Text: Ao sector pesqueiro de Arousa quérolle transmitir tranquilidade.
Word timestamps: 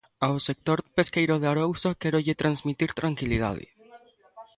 Ao 0.25 0.35
sector 0.47 0.79
pesqueiro 0.97 1.35
de 1.41 1.47
Arousa 1.51 1.97
quérolle 2.01 2.39
transmitir 2.41 2.89
tranquilidade. 2.99 3.65